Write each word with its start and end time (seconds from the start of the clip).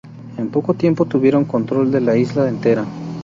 En 0.37 0.49
poco 0.49 0.73
tiempo 0.73 1.05
tuvieron 1.05 1.45
control 1.45 1.91
de 1.91 2.01
la 2.01 2.17
isla 2.17 2.49
entera. 2.49 2.85